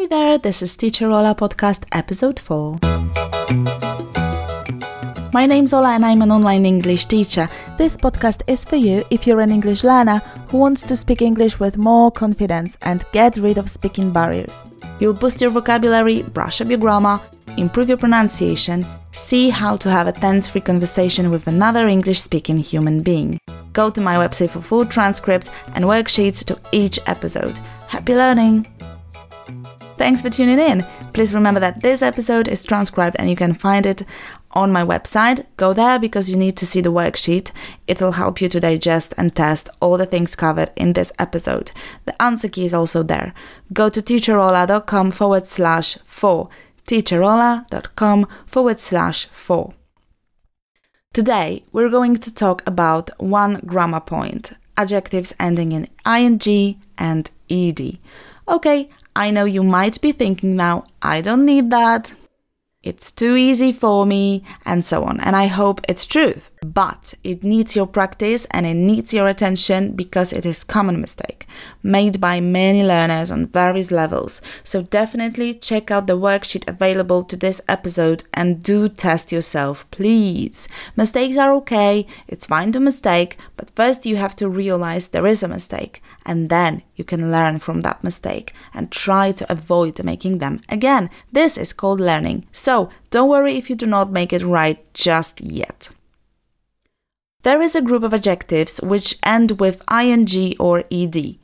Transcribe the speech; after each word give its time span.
Hey 0.00 0.06
there, 0.06 0.38
this 0.38 0.62
is 0.62 0.76
Teacher 0.76 1.10
Ola 1.10 1.34
Podcast, 1.34 1.84
episode 1.92 2.40
4. 2.40 2.78
My 5.34 5.44
name's 5.44 5.74
Ola 5.74 5.90
and 5.90 6.06
I'm 6.06 6.22
an 6.22 6.32
online 6.32 6.64
English 6.64 7.04
teacher. 7.04 7.46
This 7.76 7.98
podcast 7.98 8.40
is 8.46 8.64
for 8.64 8.76
you 8.76 9.04
if 9.10 9.26
you're 9.26 9.40
an 9.40 9.50
English 9.50 9.84
learner 9.84 10.20
who 10.48 10.56
wants 10.56 10.80
to 10.84 10.96
speak 10.96 11.20
English 11.20 11.60
with 11.60 11.76
more 11.76 12.10
confidence 12.10 12.78
and 12.80 13.04
get 13.12 13.36
rid 13.36 13.58
of 13.58 13.68
speaking 13.68 14.10
barriers. 14.10 14.56
You'll 15.00 15.12
boost 15.12 15.42
your 15.42 15.50
vocabulary, 15.50 16.22
brush 16.22 16.62
up 16.62 16.70
your 16.70 16.78
grammar, 16.78 17.20
improve 17.58 17.88
your 17.88 17.98
pronunciation, 17.98 18.86
see 19.12 19.50
how 19.50 19.76
to 19.76 19.90
have 19.90 20.06
a 20.06 20.12
tense 20.12 20.48
free 20.48 20.62
conversation 20.62 21.30
with 21.30 21.46
another 21.46 21.88
English 21.88 22.22
speaking 22.22 22.56
human 22.56 23.02
being. 23.02 23.38
Go 23.74 23.90
to 23.90 24.00
my 24.00 24.16
website 24.16 24.48
for 24.48 24.62
full 24.62 24.86
transcripts 24.86 25.50
and 25.74 25.84
worksheets 25.84 26.42
to 26.46 26.58
each 26.72 26.98
episode. 27.06 27.58
Happy 27.86 28.14
learning! 28.14 28.66
Thanks 30.00 30.22
for 30.22 30.30
tuning 30.30 30.58
in. 30.58 30.80
Please 31.12 31.34
remember 31.34 31.60
that 31.60 31.82
this 31.82 32.00
episode 32.00 32.48
is 32.48 32.64
transcribed 32.64 33.16
and 33.18 33.28
you 33.28 33.36
can 33.36 33.52
find 33.52 33.84
it 33.84 34.02
on 34.52 34.72
my 34.72 34.82
website. 34.82 35.44
Go 35.58 35.74
there 35.74 35.98
because 35.98 36.30
you 36.30 36.38
need 36.38 36.56
to 36.56 36.64
see 36.64 36.80
the 36.80 36.90
worksheet. 36.90 37.50
It'll 37.86 38.12
help 38.12 38.40
you 38.40 38.48
to 38.48 38.60
digest 38.60 39.12
and 39.18 39.36
test 39.36 39.68
all 39.78 39.98
the 39.98 40.06
things 40.06 40.34
covered 40.34 40.70
in 40.74 40.94
this 40.94 41.12
episode. 41.18 41.72
The 42.06 42.20
answer 42.22 42.48
key 42.48 42.64
is 42.64 42.72
also 42.72 43.02
there. 43.02 43.34
Go 43.74 43.90
to 43.90 44.00
teacherola.com 44.00 45.10
forward 45.10 45.46
slash 45.46 45.98
four. 46.06 46.48
teacherola.com 46.86 48.26
forward 48.46 48.80
slash 48.80 49.26
four. 49.26 49.74
Today, 51.12 51.64
we're 51.72 51.90
going 51.90 52.16
to 52.16 52.34
talk 52.34 52.66
about 52.66 53.10
one 53.20 53.60
grammar 53.66 54.00
point 54.00 54.52
adjectives 54.78 55.34
ending 55.38 55.72
in 55.72 55.88
ing 56.06 56.80
and 56.96 57.30
ed. 57.50 57.98
Okay, 58.50 58.88
I 59.14 59.30
know 59.30 59.44
you 59.44 59.62
might 59.62 60.00
be 60.00 60.10
thinking 60.10 60.56
now, 60.56 60.84
I 61.00 61.20
don't 61.20 61.46
need 61.46 61.70
that. 61.70 62.12
It's 62.82 63.12
too 63.12 63.36
easy 63.36 63.72
for 63.72 64.06
me, 64.06 64.42
and 64.64 64.86
so 64.86 65.04
on. 65.04 65.20
And 65.20 65.36
I 65.36 65.48
hope 65.48 65.82
it's 65.86 66.06
truth. 66.06 66.50
But 66.64 67.12
it 67.22 67.44
needs 67.44 67.76
your 67.76 67.86
practice 67.86 68.46
and 68.50 68.66
it 68.66 68.74
needs 68.74 69.12
your 69.12 69.28
attention 69.28 69.92
because 69.92 70.32
it 70.32 70.46
is 70.46 70.64
common 70.64 71.00
mistake 71.00 71.46
made 71.82 72.20
by 72.20 72.40
many 72.40 72.82
learners 72.84 73.30
on 73.30 73.46
various 73.46 73.90
levels. 73.90 74.42
So 74.62 74.82
definitely 74.82 75.54
check 75.54 75.90
out 75.90 76.06
the 76.06 76.18
worksheet 76.18 76.68
available 76.68 77.24
to 77.24 77.36
this 77.36 77.60
episode 77.68 78.24
and 78.34 78.62
do 78.62 78.88
test 78.88 79.32
yourself, 79.32 79.90
please. 79.90 80.68
Mistakes 80.96 81.38
are 81.38 81.54
okay, 81.54 82.06
it's 82.28 82.46
fine 82.46 82.72
to 82.72 82.80
mistake, 82.80 83.38
but 83.56 83.70
first 83.74 84.04
you 84.04 84.16
have 84.16 84.36
to 84.36 84.48
realize 84.48 85.08
there 85.08 85.26
is 85.26 85.42
a 85.42 85.48
mistake 85.48 86.02
and 86.26 86.50
then 86.50 86.82
you 86.94 87.04
can 87.04 87.32
learn 87.32 87.58
from 87.58 87.80
that 87.80 88.04
mistake 88.04 88.52
and 88.74 88.90
try 88.90 89.32
to 89.32 89.50
avoid 89.50 90.02
making 90.04 90.38
them 90.38 90.60
again. 90.68 91.08
This 91.32 91.56
is 91.56 91.72
called 91.72 92.00
learning. 92.00 92.46
So 92.52 92.69
don't 93.10 93.28
worry 93.28 93.56
if 93.56 93.68
you 93.68 93.76
do 93.76 93.86
not 93.86 94.10
make 94.12 94.32
it 94.32 94.42
right 94.42 94.78
just 94.94 95.40
yet. 95.40 95.88
There 97.42 97.62
is 97.62 97.74
a 97.74 97.82
group 97.82 98.02
of 98.02 98.12
adjectives 98.12 98.80
which 98.82 99.18
end 99.24 99.60
with 99.60 99.82
ing 99.90 100.54
or 100.58 100.84
ed. 100.90 101.38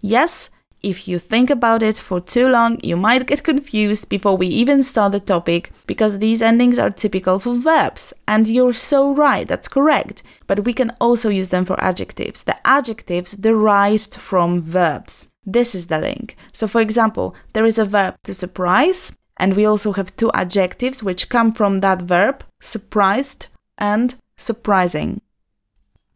Yes, 0.00 0.50
if 0.82 1.06
you 1.06 1.18
think 1.18 1.50
about 1.50 1.82
it 1.82 1.98
for 1.98 2.20
too 2.20 2.48
long, 2.48 2.78
you 2.82 2.96
might 2.96 3.26
get 3.26 3.42
confused 3.42 4.08
before 4.08 4.36
we 4.36 4.46
even 4.46 4.82
start 4.82 5.12
the 5.12 5.20
topic 5.20 5.72
because 5.86 6.18
these 6.18 6.40
endings 6.40 6.78
are 6.78 6.88
typical 6.88 7.38
for 7.38 7.54
verbs. 7.56 8.14
And 8.26 8.48
you're 8.48 8.72
so 8.72 9.12
right, 9.12 9.46
that's 9.46 9.68
correct. 9.68 10.22
But 10.46 10.64
we 10.64 10.72
can 10.72 10.92
also 11.00 11.28
use 11.28 11.50
them 11.50 11.66
for 11.66 11.78
adjectives. 11.82 12.44
The 12.44 12.56
adjectives 12.66 13.32
derived 13.32 14.14
from 14.14 14.62
verbs. 14.62 15.26
This 15.44 15.74
is 15.74 15.88
the 15.88 15.98
link. 15.98 16.36
So, 16.52 16.66
for 16.66 16.80
example, 16.80 17.34
there 17.52 17.66
is 17.66 17.78
a 17.78 17.84
verb 17.84 18.14
to 18.24 18.32
surprise, 18.32 19.16
and 19.40 19.56
we 19.56 19.64
also 19.64 19.92
have 19.94 20.14
two 20.14 20.30
adjectives 20.34 21.02
which 21.02 21.30
come 21.30 21.50
from 21.50 21.78
that 21.78 22.02
verb 22.02 22.44
surprised 22.60 23.46
and 23.78 24.14
surprising. 24.36 25.22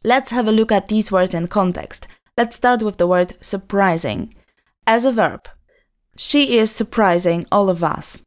Let's 0.04 0.30
have 0.30 0.46
a 0.46 0.52
look 0.52 0.70
at 0.70 0.88
these 0.88 1.10
words 1.10 1.32
in 1.32 1.48
context. 1.48 2.06
Let's 2.36 2.56
start 2.56 2.82
with 2.82 2.98
the 2.98 3.06
word 3.06 3.32
surprising. 3.40 4.34
As 4.86 5.06
a 5.06 5.12
verb, 5.12 5.48
she 6.18 6.58
is 6.58 6.70
surprising 6.70 7.46
all 7.50 7.70
of 7.70 7.82
us. 7.82 8.20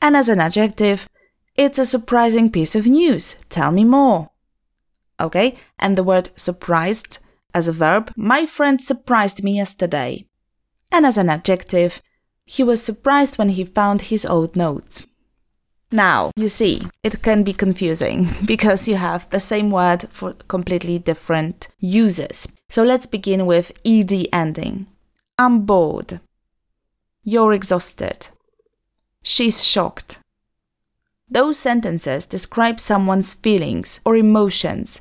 And 0.00 0.16
as 0.16 0.30
an 0.30 0.40
adjective, 0.40 1.06
it's 1.54 1.78
a 1.78 1.84
surprising 1.84 2.50
piece 2.50 2.74
of 2.74 2.86
news. 2.86 3.36
Tell 3.50 3.70
me 3.72 3.84
more. 3.84 4.30
Okay, 5.20 5.58
and 5.78 5.98
the 5.98 6.02
word 6.02 6.30
surprised 6.34 7.18
as 7.52 7.68
a 7.68 7.72
verb, 7.72 8.10
my 8.16 8.46
friend 8.46 8.80
surprised 8.80 9.44
me 9.44 9.56
yesterday. 9.56 10.24
And 10.90 11.04
as 11.04 11.18
an 11.18 11.28
adjective, 11.28 12.00
he 12.46 12.62
was 12.62 12.82
surprised 12.82 13.38
when 13.38 13.50
he 13.50 13.64
found 13.64 14.02
his 14.02 14.26
old 14.26 14.56
notes. 14.56 15.06
Now, 15.90 16.30
you 16.36 16.48
see, 16.48 16.82
it 17.02 17.22
can 17.22 17.42
be 17.42 17.52
confusing 17.52 18.28
because 18.46 18.88
you 18.88 18.96
have 18.96 19.28
the 19.30 19.40
same 19.40 19.70
word 19.70 20.08
for 20.10 20.32
completely 20.48 20.98
different 20.98 21.68
uses. 21.78 22.48
So 22.70 22.82
let's 22.82 23.06
begin 23.06 23.44
with 23.46 23.72
ed 23.84 24.12
ending. 24.32 24.86
I'm 25.38 25.66
bored. 25.66 26.20
You're 27.22 27.52
exhausted. 27.52 28.28
She's 29.22 29.64
shocked. 29.64 30.18
Those 31.30 31.58
sentences 31.58 32.26
describe 32.26 32.80
someone's 32.80 33.34
feelings 33.34 34.00
or 34.04 34.16
emotions. 34.16 35.00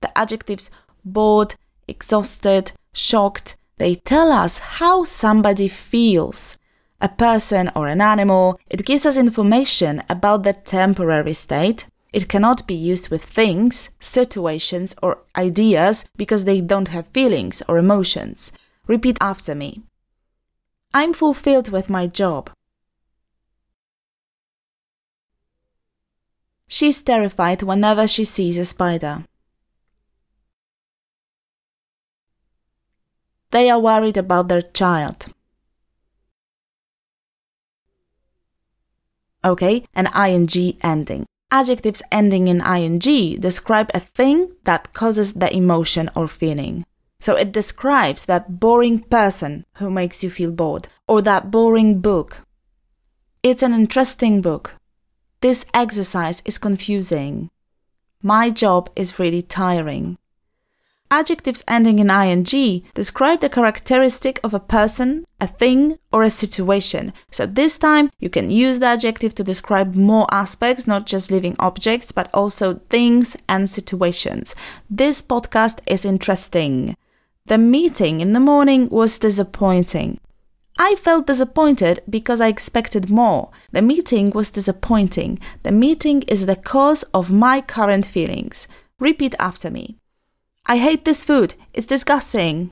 The 0.00 0.16
adjectives 0.16 0.70
bored, 1.04 1.54
exhausted, 1.86 2.72
shocked, 2.92 3.56
they 3.78 3.94
tell 3.94 4.32
us 4.32 4.58
how 4.58 5.04
somebody 5.04 5.68
feels 5.68 6.56
a 7.00 7.08
person 7.08 7.70
or 7.74 7.88
an 7.88 8.00
animal. 8.00 8.58
It 8.68 8.84
gives 8.84 9.06
us 9.06 9.16
information 9.16 10.02
about 10.08 10.42
the 10.42 10.52
temporary 10.52 11.32
state. 11.32 11.86
It 12.12 12.28
cannot 12.28 12.66
be 12.66 12.74
used 12.74 13.10
with 13.10 13.22
things, 13.22 13.90
situations, 14.00 14.94
or 15.02 15.18
ideas 15.36 16.06
because 16.16 16.44
they 16.44 16.60
don't 16.60 16.88
have 16.88 17.06
feelings 17.08 17.62
or 17.68 17.78
emotions. 17.78 18.50
Repeat 18.86 19.18
after 19.20 19.54
me. 19.54 19.82
I'm 20.94 21.12
fulfilled 21.12 21.68
with 21.68 21.90
my 21.90 22.06
job. 22.06 22.50
She's 26.66 27.00
terrified 27.00 27.62
whenever 27.62 28.08
she 28.08 28.24
sees 28.24 28.58
a 28.58 28.64
spider. 28.64 29.24
They 33.50 33.70
are 33.70 33.80
worried 33.80 34.18
about 34.18 34.48
their 34.48 34.60
child. 34.60 35.32
Okay, 39.44 39.84
an 39.94 40.08
ing 40.14 40.76
ending. 40.82 41.26
Adjectives 41.50 42.02
ending 42.12 42.48
in 42.48 42.60
ing 42.60 42.98
describe 43.40 43.90
a 43.94 44.00
thing 44.00 44.52
that 44.64 44.92
causes 44.92 45.34
the 45.34 45.54
emotion 45.54 46.10
or 46.14 46.28
feeling. 46.28 46.84
So 47.20 47.34
it 47.34 47.52
describes 47.52 48.26
that 48.26 48.60
boring 48.60 49.00
person 49.00 49.64
who 49.74 49.90
makes 49.90 50.22
you 50.22 50.30
feel 50.30 50.52
bored, 50.52 50.88
or 51.08 51.22
that 51.22 51.50
boring 51.50 52.00
book. 52.00 52.42
It's 53.42 53.62
an 53.62 53.72
interesting 53.72 54.40
book. 54.42 54.74
This 55.40 55.64
exercise 55.72 56.42
is 56.44 56.58
confusing. 56.58 57.48
My 58.22 58.50
job 58.50 58.90
is 58.94 59.18
really 59.18 59.42
tiring. 59.42 60.18
Adjectives 61.10 61.64
ending 61.66 61.98
in 62.00 62.10
ing 62.10 62.82
describe 62.92 63.40
the 63.40 63.48
characteristic 63.48 64.38
of 64.44 64.52
a 64.52 64.60
person, 64.60 65.24
a 65.40 65.46
thing, 65.46 65.98
or 66.12 66.22
a 66.22 66.30
situation. 66.30 67.14
So 67.30 67.46
this 67.46 67.78
time 67.78 68.10
you 68.18 68.28
can 68.28 68.50
use 68.50 68.78
the 68.78 68.86
adjective 68.86 69.34
to 69.36 69.44
describe 69.44 69.94
more 69.94 70.26
aspects, 70.30 70.86
not 70.86 71.06
just 71.06 71.30
living 71.30 71.56
objects, 71.58 72.12
but 72.12 72.28
also 72.34 72.80
things 72.90 73.36
and 73.48 73.70
situations. 73.70 74.54
This 74.90 75.22
podcast 75.22 75.78
is 75.86 76.04
interesting. 76.04 76.94
The 77.46 77.56
meeting 77.56 78.20
in 78.20 78.34
the 78.34 78.40
morning 78.40 78.90
was 78.90 79.18
disappointing. 79.18 80.20
I 80.78 80.94
felt 80.94 81.26
disappointed 81.26 82.02
because 82.08 82.42
I 82.42 82.48
expected 82.48 83.08
more. 83.08 83.50
The 83.72 83.80
meeting 83.80 84.30
was 84.30 84.50
disappointing. 84.50 85.40
The 85.62 85.72
meeting 85.72 86.22
is 86.28 86.44
the 86.44 86.54
cause 86.54 87.02
of 87.14 87.30
my 87.30 87.62
current 87.62 88.04
feelings. 88.04 88.68
Repeat 89.00 89.34
after 89.40 89.70
me. 89.70 89.96
I 90.70 90.76
hate 90.76 91.06
this 91.06 91.24
food. 91.24 91.54
It's 91.72 91.86
disgusting. 91.86 92.70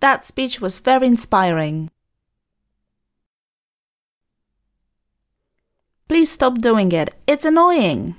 That 0.00 0.24
speech 0.24 0.60
was 0.60 0.80
very 0.80 1.06
inspiring. 1.06 1.90
Please 6.08 6.30
stop 6.30 6.58
doing 6.58 6.90
it. 6.90 7.14
It's 7.28 7.44
annoying. 7.44 8.16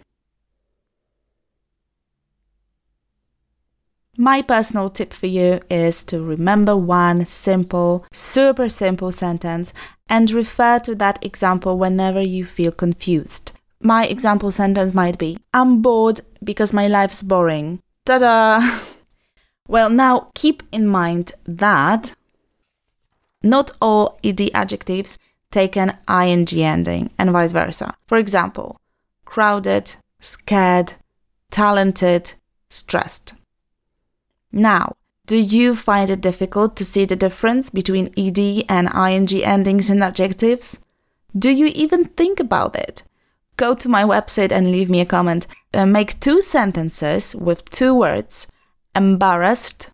My 4.18 4.42
personal 4.42 4.90
tip 4.90 5.14
for 5.14 5.28
you 5.28 5.60
is 5.70 6.04
to 6.04 6.22
remember 6.22 6.76
one 6.78 7.26
simple, 7.26 8.06
super 8.12 8.70
simple 8.70 9.12
sentence 9.12 9.74
and 10.08 10.32
refer 10.32 10.80
to 10.80 10.96
that 10.96 11.24
example 11.26 11.78
whenever 11.78 12.22
you 12.22 12.46
feel 12.46 12.72
confused. 12.72 13.59
My 13.82 14.06
example 14.06 14.52
sentence 14.52 14.94
might 14.94 15.18
be 15.18 15.38
I'm 15.54 15.82
bored 15.82 16.22
because 16.44 16.74
my 16.74 16.88
life's 16.88 17.24
boring. 17.24 17.82
Ta 18.06 18.20
da! 18.20 18.80
Well, 19.70 19.92
now 19.92 20.32
keep 20.34 20.64
in 20.72 20.88
mind 20.88 21.34
that 21.46 22.16
not 23.44 23.72
all 23.80 24.18
ed 24.24 24.42
adjectives 24.52 25.20
take 25.52 25.78
an 25.78 25.96
ing 26.10 26.48
ending 26.52 27.12
and 27.20 27.30
vice 27.30 27.52
versa. 27.52 27.94
For 28.08 28.18
example, 28.18 28.82
crowded, 29.26 29.94
scared, 30.20 30.94
talented, 31.52 32.34
stressed. 32.68 33.34
Now, 34.52 34.96
do 35.28 35.38
you 35.38 35.76
find 35.76 36.10
it 36.10 36.22
difficult 36.22 36.76
to 36.78 36.84
see 36.84 37.06
the 37.06 37.16
difference 37.16 37.70
between 37.70 38.12
ed 38.18 38.40
and 38.68 38.90
ing 38.90 39.44
endings 39.44 39.92
in 39.92 40.02
adjectives? 40.02 40.80
Do 41.38 41.52
you 41.52 41.68
even 41.68 42.06
think 42.06 42.40
about 42.40 42.76
it? 42.76 43.04
Go 43.60 43.76
to 43.76 43.90
my 43.90 44.06
website 44.06 44.54
and 44.54 44.72
leave 44.72 44.90
me 44.90 45.02
a 45.02 45.06
comment. 45.06 45.46
Uh, 45.74 45.86
make 45.86 46.18
two 46.22 46.40
sentences 46.40 47.36
with 47.36 47.70
two 47.70 47.94
words 47.94 48.48
embarrassed 48.96 49.92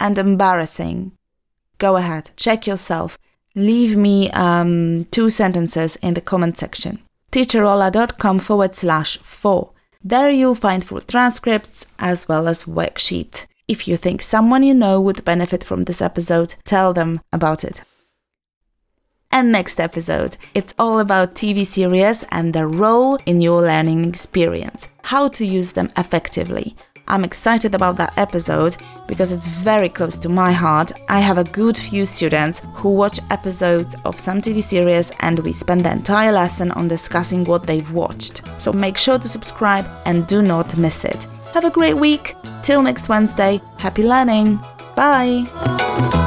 and 0.00 0.16
embarrassing. 0.16 1.12
Go 1.76 1.96
ahead, 1.96 2.30
check 2.36 2.66
yourself. 2.66 3.18
Leave 3.54 3.98
me 3.98 4.30
um, 4.30 5.04
two 5.10 5.28
sentences 5.28 5.96
in 5.96 6.14
the 6.14 6.22
comment 6.22 6.58
section. 6.58 6.98
teacherola.com 7.32 8.38
forward 8.38 8.74
slash 8.74 9.18
four. 9.18 9.72
There 10.02 10.30
you'll 10.30 10.54
find 10.54 10.82
full 10.82 11.02
transcripts 11.02 11.88
as 11.98 12.26
well 12.26 12.48
as 12.48 12.64
worksheet. 12.64 13.44
If 13.68 13.86
you 13.86 13.98
think 13.98 14.22
someone 14.22 14.62
you 14.62 14.72
know 14.72 15.02
would 15.02 15.22
benefit 15.22 15.64
from 15.64 15.84
this 15.84 16.00
episode, 16.00 16.54
tell 16.64 16.94
them 16.94 17.20
about 17.30 17.62
it. 17.62 17.82
And 19.32 19.52
next 19.52 19.80
episode, 19.80 20.36
it's 20.54 20.74
all 20.78 20.98
about 21.00 21.34
TV 21.34 21.66
series 21.66 22.24
and 22.30 22.52
their 22.52 22.68
role 22.68 23.18
in 23.26 23.40
your 23.40 23.60
learning 23.60 24.04
experience, 24.06 24.88
how 25.02 25.28
to 25.28 25.44
use 25.44 25.72
them 25.72 25.90
effectively. 25.96 26.74
I'm 27.08 27.24
excited 27.24 27.74
about 27.74 27.96
that 27.96 28.16
episode 28.18 28.76
because 29.06 29.32
it's 29.32 29.46
very 29.46 29.88
close 29.88 30.18
to 30.20 30.28
my 30.28 30.52
heart. 30.52 30.90
I 31.08 31.20
have 31.20 31.38
a 31.38 31.44
good 31.44 31.76
few 31.76 32.04
students 32.04 32.62
who 32.74 32.90
watch 32.90 33.20
episodes 33.30 33.94
of 34.04 34.18
some 34.18 34.40
TV 34.40 34.62
series 34.62 35.12
and 35.20 35.38
we 35.40 35.52
spend 35.52 35.84
the 35.84 35.92
entire 35.92 36.32
lesson 36.32 36.72
on 36.72 36.88
discussing 36.88 37.44
what 37.44 37.66
they've 37.66 37.92
watched. 37.92 38.42
So 38.60 38.72
make 38.72 38.96
sure 38.96 39.18
to 39.18 39.28
subscribe 39.28 39.86
and 40.04 40.26
do 40.26 40.42
not 40.42 40.76
miss 40.76 41.04
it. 41.04 41.24
Have 41.54 41.64
a 41.64 41.70
great 41.70 41.96
week. 41.96 42.34
Till 42.62 42.82
next 42.82 43.08
Wednesday. 43.08 43.60
Happy 43.78 44.02
learning. 44.02 44.58
Bye. 44.96 46.25